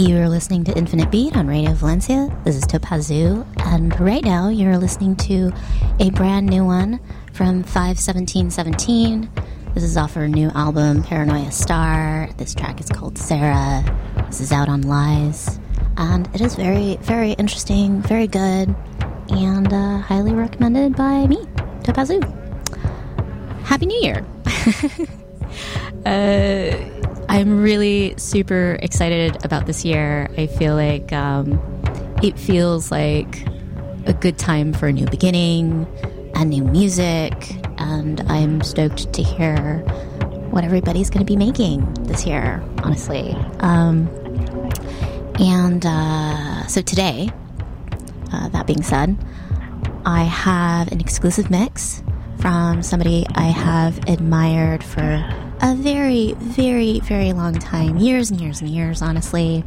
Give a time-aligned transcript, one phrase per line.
[0.00, 2.34] You're listening to Infinite Beat on Radio Valencia.
[2.42, 5.52] This is Topazu, and right now you're listening to
[5.98, 7.00] a brand new one
[7.34, 9.30] from 51717.
[9.74, 12.30] This is off her new album, Paranoia Star.
[12.38, 13.84] This track is called Sara.
[14.28, 15.60] This is out on Lies,
[15.98, 18.74] and it is very, very interesting, very good,
[19.28, 21.44] and uh, highly recommended by me,
[21.82, 22.24] Topazu.
[23.64, 24.24] Happy New Year!
[26.06, 26.89] uh,
[27.30, 30.28] I'm really super excited about this year.
[30.36, 31.60] I feel like um,
[32.24, 33.46] it feels like
[34.06, 35.86] a good time for a new beginning
[36.34, 37.32] and new music,
[37.78, 39.78] and I'm stoked to hear
[40.50, 43.30] what everybody's going to be making this year, honestly.
[43.60, 44.08] Um,
[45.38, 47.30] and uh, so today,
[48.32, 49.16] uh, that being said,
[50.04, 52.02] I have an exclusive mix
[52.40, 55.24] from somebody I have admired for
[55.62, 59.64] a very, very, very long time years and years and years, honestly.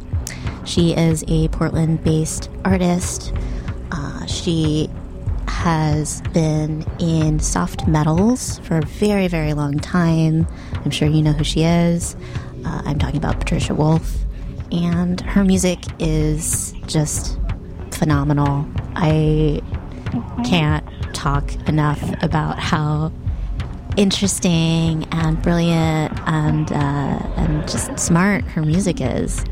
[0.64, 3.32] She is a Portland based artist.
[3.92, 4.88] Uh, she
[5.46, 10.46] has been in soft metals for a very, very long time.
[10.84, 12.16] I'm sure you know who she is.
[12.64, 14.16] Uh, I'm talking about Patricia Wolf.
[14.72, 17.38] And her music is just
[17.92, 18.66] phenomenal.
[18.96, 19.62] I
[20.44, 20.84] can't
[21.14, 23.12] talk enough about how
[23.96, 29.44] interesting and brilliant and uh, and just smart her music is.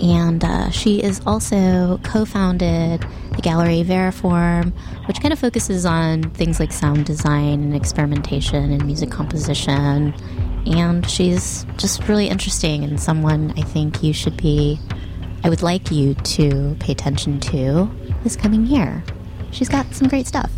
[0.00, 3.04] And uh, she is also co-founded
[3.34, 4.72] the gallery Variform,
[5.08, 10.14] which kind of focuses on things like sound design and experimentation and music composition.
[10.66, 14.78] And she's just really interesting and someone I think you should be.
[15.42, 17.90] I would like you to pay attention to
[18.22, 19.02] this coming year.
[19.50, 20.50] She's got some great stuff.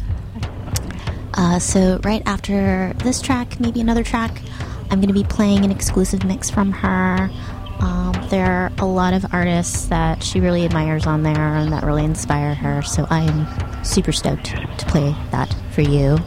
[1.41, 4.43] Uh, so, right after this track, maybe another track,
[4.91, 7.31] I'm going to be playing an exclusive mix from her.
[7.79, 11.83] Um, there are a lot of artists that she really admires on there and that
[11.83, 13.47] really inspire her, so I'm
[13.83, 16.19] super stoked to play that for you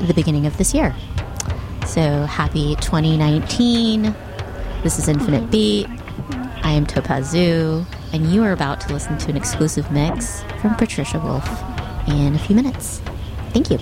[0.00, 0.96] at the beginning of this year.
[1.86, 4.14] So, happy 2019.
[4.82, 5.88] This is Infinite Beat.
[6.62, 7.84] I am Topazu,
[8.14, 11.46] and you are about to listen to an exclusive mix from Patricia Wolf
[12.08, 13.02] in a few minutes.
[13.52, 13.78] Thank you.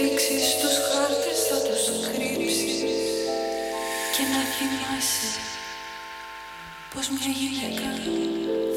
[0.00, 2.78] ρίξεις τους χάρτες θα τους κρύψεις.
[4.14, 5.30] Και να θυμάσαι
[6.92, 7.88] πως μια γυναίκα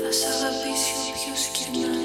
[0.01, 2.00] θα σ' αγαπήσει όποιος και να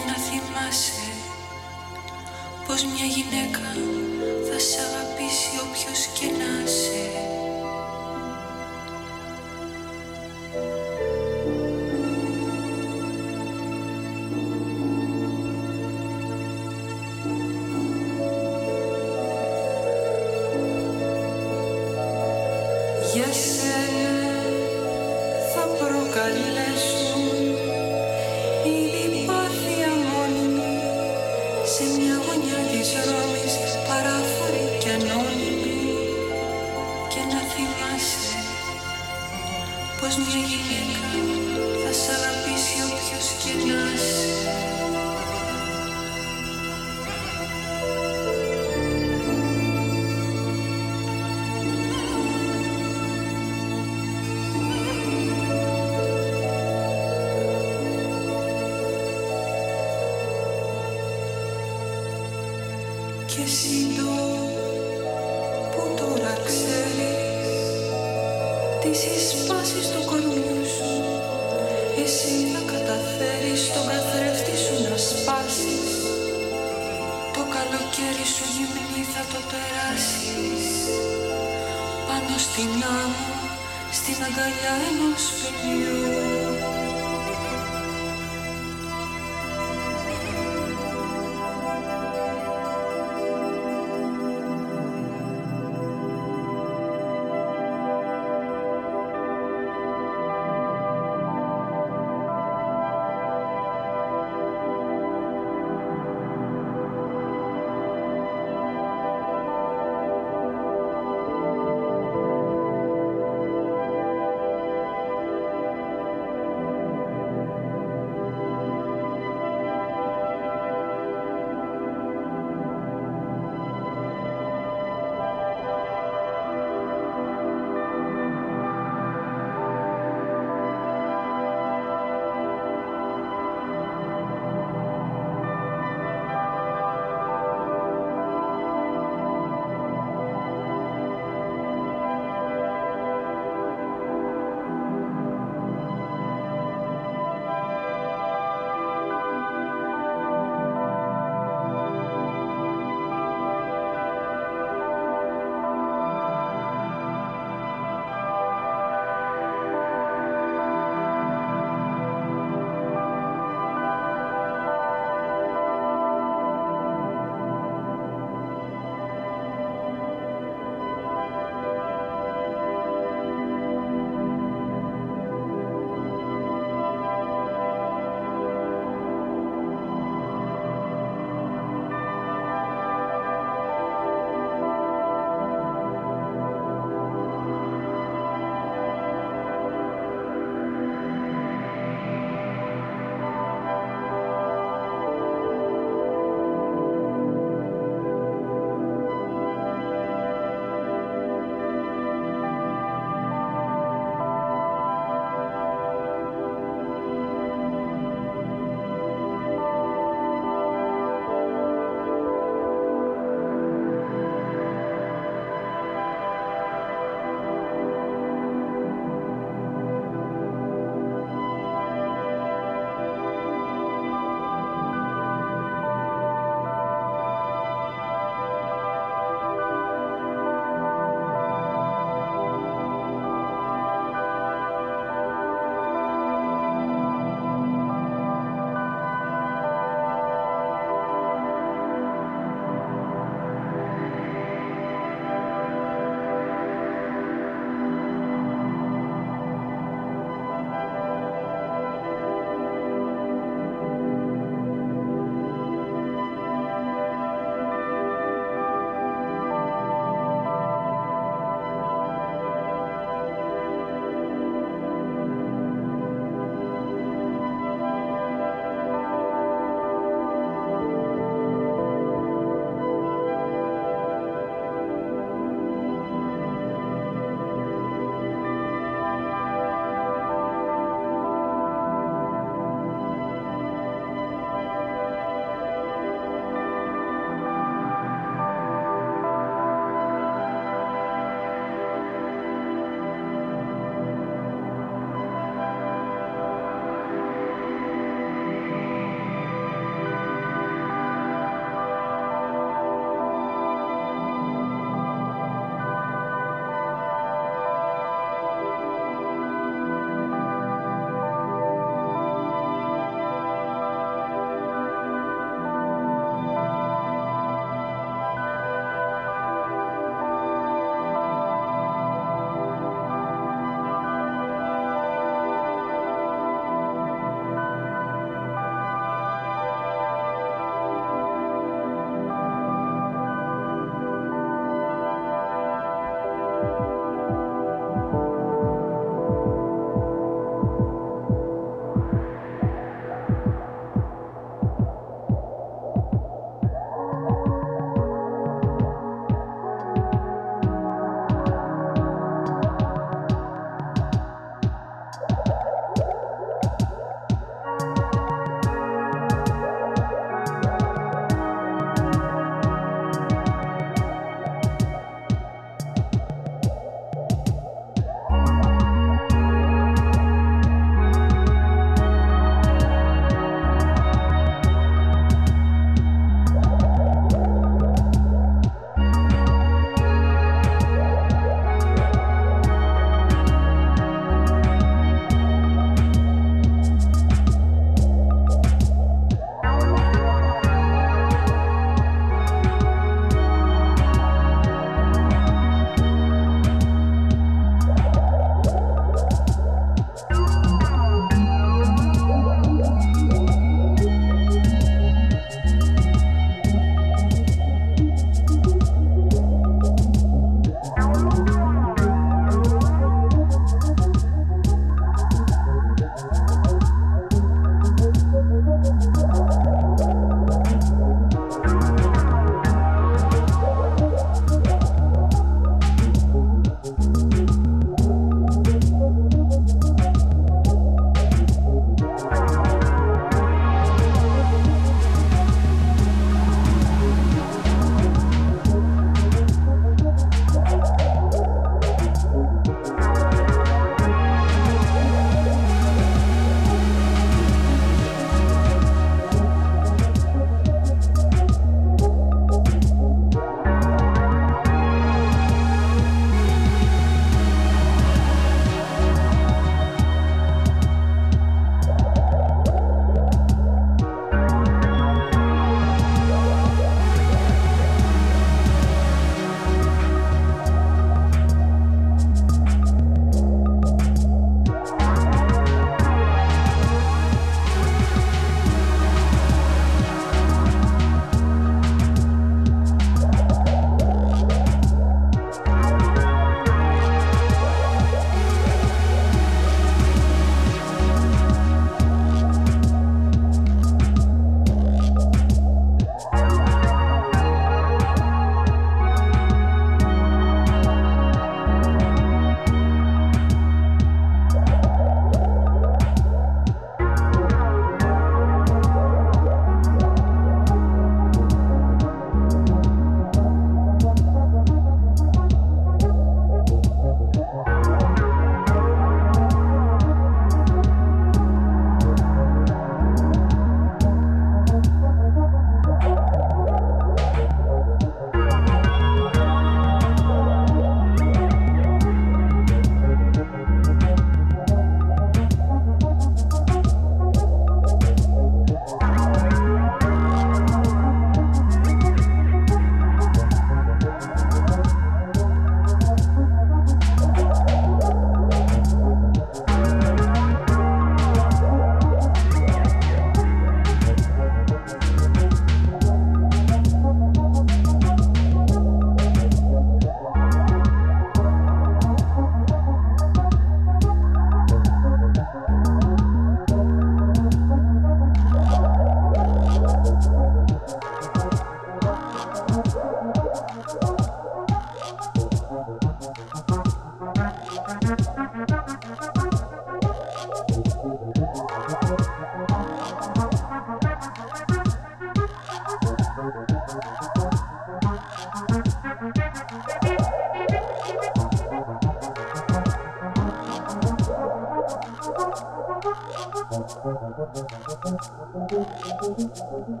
[599.86, 600.00] Thank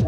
[0.00, 0.07] you.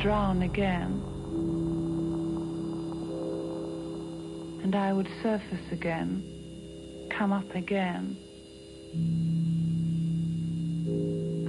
[0.00, 1.02] Drown again.
[4.62, 8.16] And I would surface again, come up again.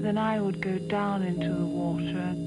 [0.01, 2.40] Then I would go down into the water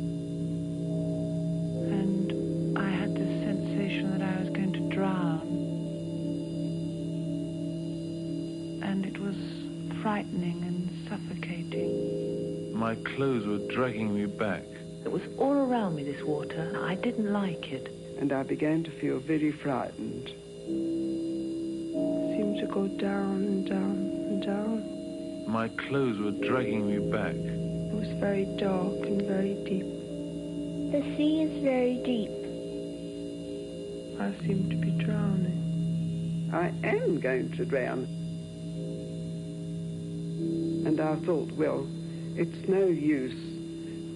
[16.15, 16.81] this water.
[16.85, 17.89] I didn't like it.
[18.21, 20.29] and I began to feel very frightened.
[20.29, 20.37] It
[22.37, 23.97] Seemed to go down and down
[24.29, 25.51] and down.
[25.51, 27.35] My clothes were dragging me back.
[27.35, 29.87] It was very dark and very deep.
[30.93, 32.31] The sea is very deep.
[34.21, 36.51] I seemed to be drowning.
[36.53, 38.07] I am going to drown.
[40.87, 41.85] And I thought, well,
[42.37, 43.54] it's no use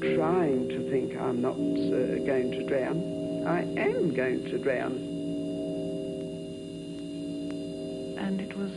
[0.00, 3.44] trying to think I'm not uh, going to drown.
[3.46, 4.92] I am going to drown.
[8.18, 8.72] And it was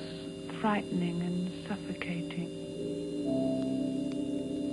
[0.60, 2.50] frightening and suffocating.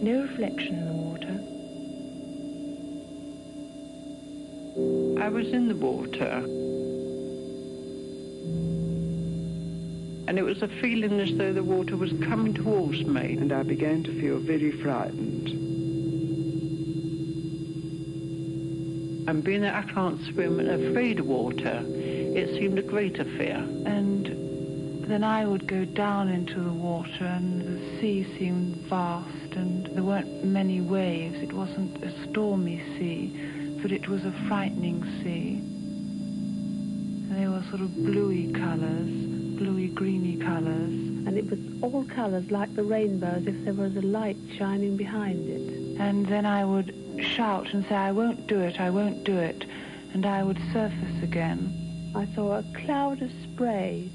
[0.03, 1.40] No reflection in the water.
[5.24, 6.44] I was in the water.
[10.28, 13.36] And it was a feeling as though the water was coming towards me.
[13.36, 15.67] And I began to feel very frightened.
[19.29, 23.57] And being that I can't swim and afraid of water, it seemed a greater fear.
[23.85, 29.85] And then I would go down into the water and the sea seemed vast and
[29.89, 31.37] there weren't many waves.
[31.43, 35.59] It wasn't a stormy sea, but it was a frightening sea.
[37.29, 39.11] And they were sort of bluey colours,
[39.59, 40.95] bluey greeny colours.
[41.29, 44.97] and it was all colours like the rainbow as if there was a light shining
[44.97, 46.01] behind it.
[46.01, 49.64] And then I would shout and say, I won't do it, I won't do it.
[50.12, 52.12] And I would surface again.
[52.14, 54.10] I saw a cloud of spray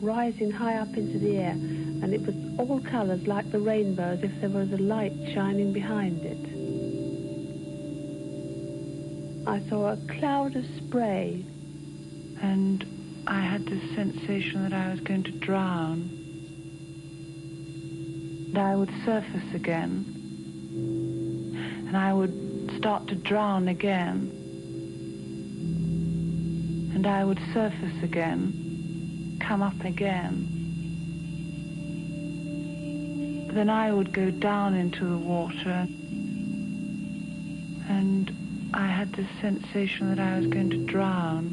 [0.00, 4.22] rising high up into the air, and it was all colours like the rainbow as
[4.22, 6.52] if there was a light shining behind it.
[9.46, 11.44] I saw a cloud of spray
[12.40, 12.84] And
[13.26, 16.10] I had this sensation that I was going to drown.
[18.48, 20.11] And I would surface again.
[21.92, 24.30] And I would start to drown again.
[26.94, 30.48] And I would surface again, come up again.
[33.52, 35.86] Then I would go down into the water.
[37.90, 41.44] And I had this sensation that I was going to drown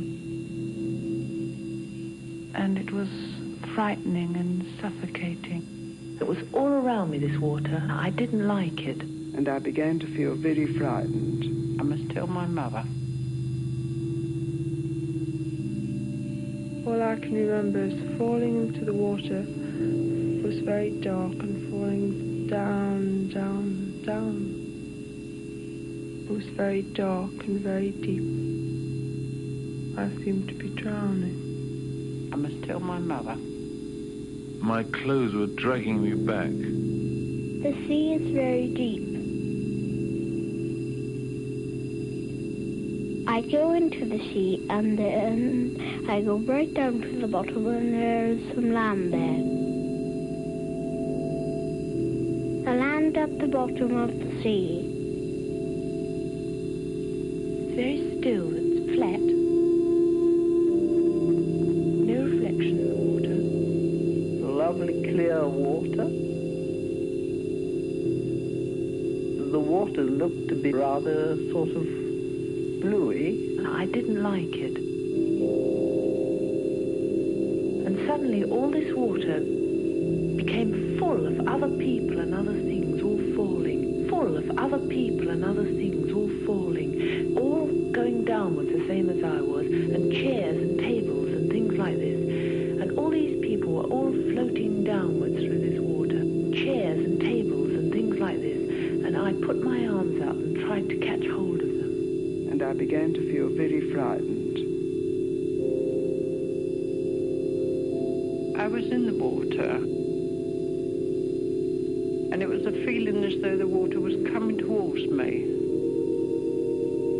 [2.55, 3.09] and it was
[3.75, 6.17] frightening and suffocating.
[6.21, 7.85] It was all around me, this water.
[7.91, 9.18] I didn't like it.
[9.39, 11.79] And I began to feel very frightened.
[11.79, 12.83] I must tell my mother.
[16.85, 22.47] All I can remember is falling into the water It was very dark and falling
[22.47, 24.55] down, down, down.
[26.25, 28.27] It was very dark and very deep.
[29.97, 32.29] I seemed to be drowning.
[32.33, 33.37] I must tell my mother.
[34.59, 36.49] My clothes were dragging me back.
[37.63, 39.08] The sea is very deep.
[43.39, 47.93] I go into the sea and then I go right down to the bottom and
[47.93, 49.43] there's some land there.
[52.65, 54.81] The land at the bottom of the sea.
[57.77, 59.21] Very still, it's flat.
[62.09, 63.37] No reflection in the water.
[64.51, 66.09] Lovely clear water.
[69.49, 71.98] The water looked to be rather sort of
[72.79, 73.57] bluey.
[73.57, 74.77] And I didn't like it.
[77.85, 79.39] And suddenly all this water
[80.35, 84.07] became full of other people and other things all falling.
[84.09, 87.37] Full of other people and other things all falling.
[87.37, 89.68] All going downwards the same as I was.
[102.79, 104.57] Began to feel very frightened.
[108.57, 109.75] I was in the water.
[112.31, 115.43] And it was a feeling as though the water was coming towards me.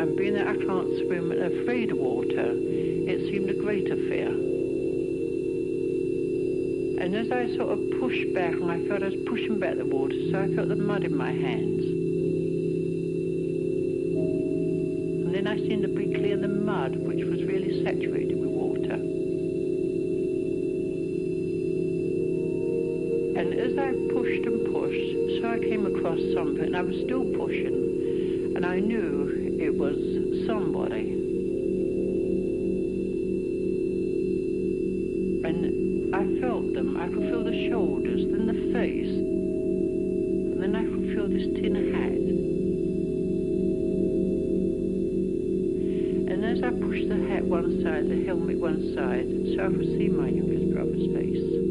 [0.00, 4.30] And being that I can't swim and afraid of water, it seemed a greater fear.
[7.04, 9.84] And as I sort of pushed back, and I felt I was pushing back the
[9.84, 11.69] water, so I felt the mud in my hands.
[25.50, 29.96] I came across something, I was still pushing, and I knew it was
[30.46, 31.10] somebody.
[35.42, 36.96] And I felt them.
[36.96, 41.74] I could feel the shoulders, then the face, and then I could feel this tin
[41.74, 42.14] hat.
[46.30, 49.26] And as I pushed the hat one side, the helmet one side,
[49.56, 51.69] so I could see my youngest brother's face.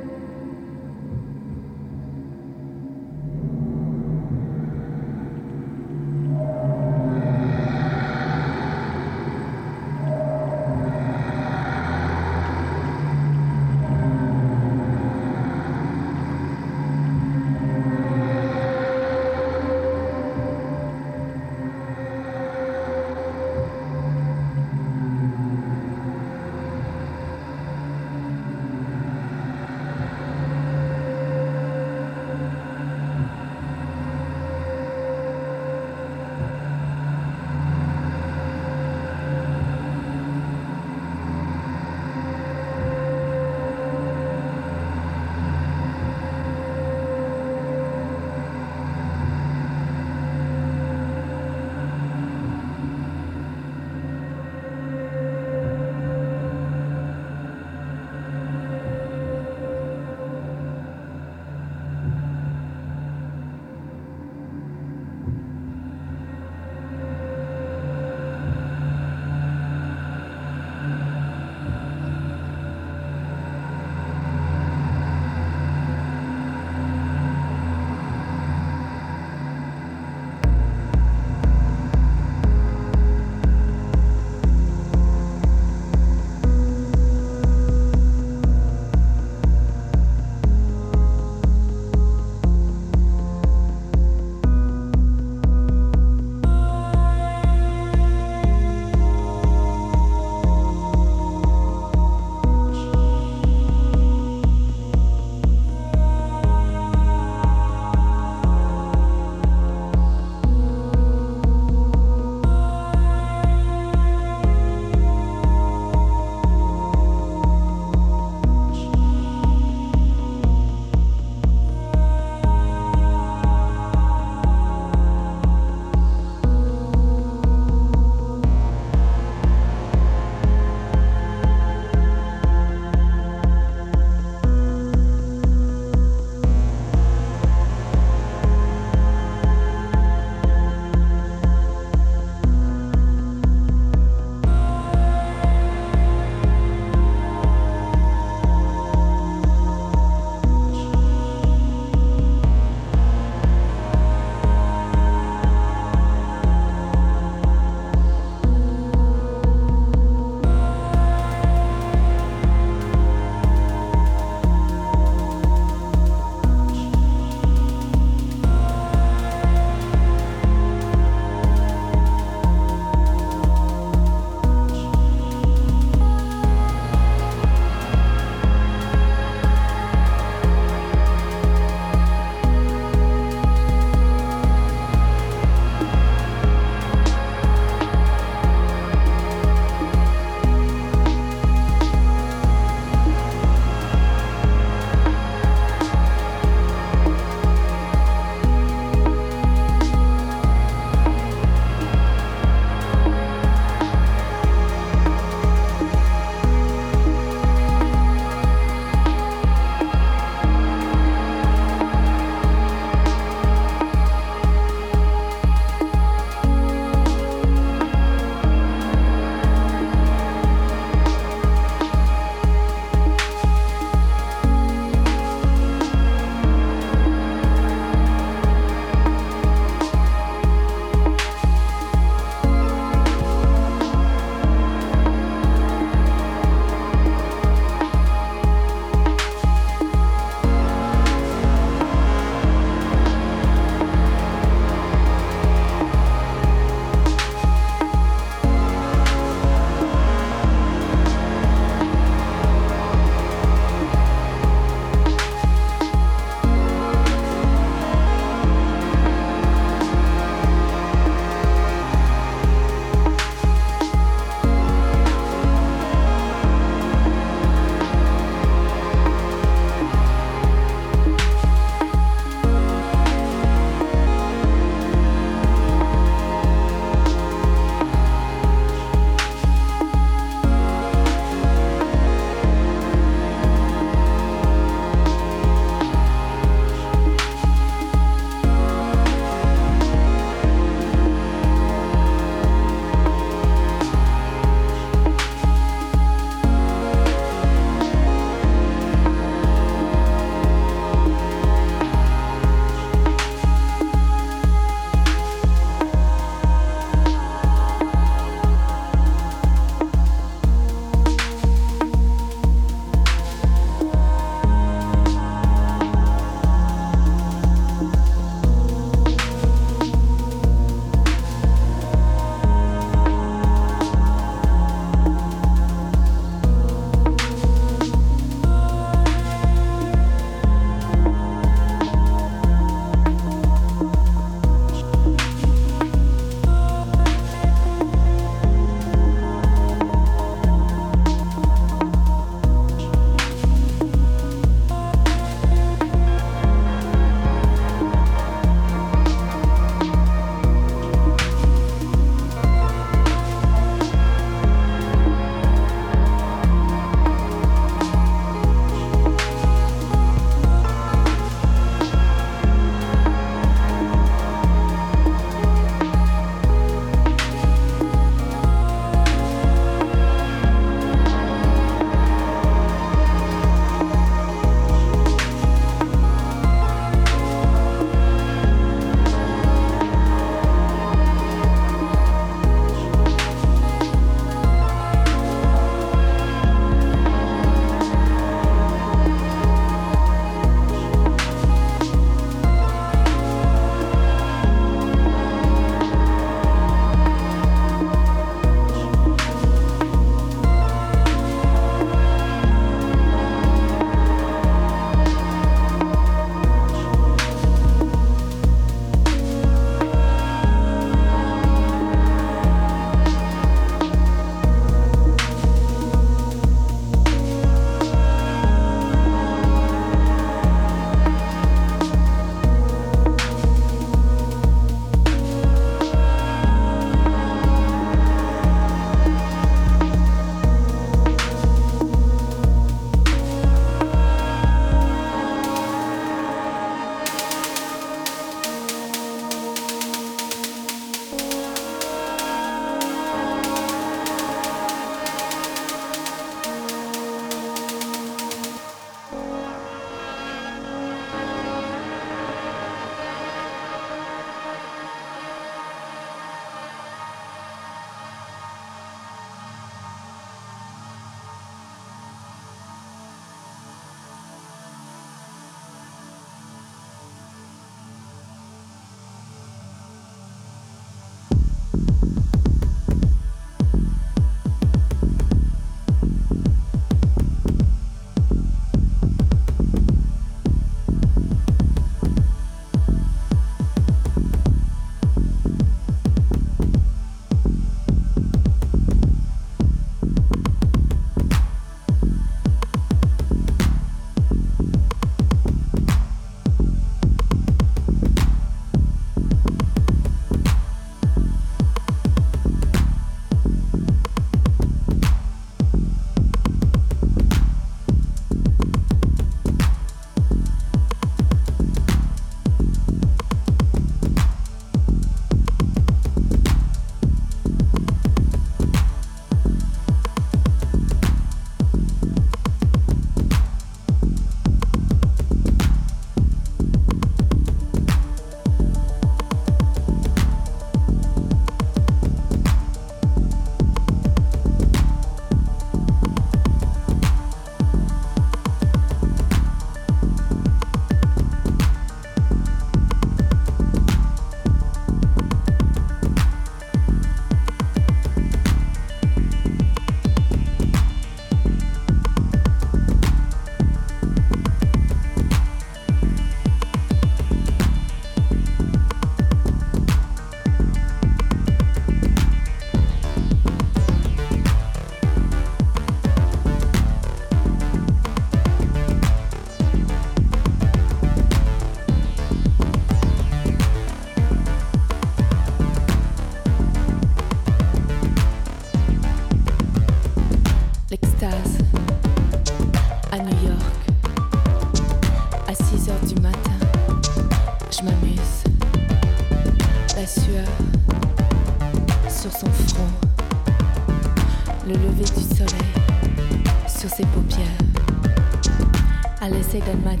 [599.65, 600.00] Then my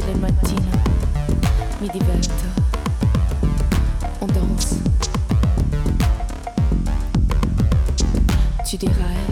[0.00, 0.82] tutte le mattine
[1.80, 2.44] mi diverto,
[4.20, 4.82] on danse.
[8.64, 9.29] Tu dirais